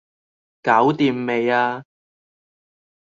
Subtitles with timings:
[0.63, 1.83] 搞掂未呀?